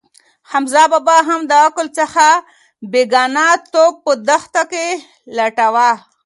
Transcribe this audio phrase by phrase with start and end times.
[0.51, 2.27] حمزه بابا هم له عقل څخه
[2.91, 4.87] بېګانه توب په دښته کې
[5.35, 5.91] لټاوه.